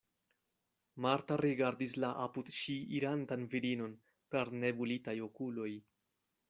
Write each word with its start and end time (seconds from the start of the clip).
Marta 1.05 1.37
rigardis 1.41 1.93
la 2.05 2.09
apud 2.23 2.51
ŝi 2.61 2.79
irantan 3.01 3.47
virinon 3.55 3.95
per 4.35 4.53
nebulitaj 4.65 5.19
okuloj. 5.31 5.73